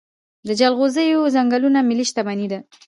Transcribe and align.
د 0.47 0.49
جلغوزیو 0.59 1.31
ځنګلونه 1.35 1.79
ملي 1.89 2.05
شتمني 2.09 2.47
ده. 2.51 2.59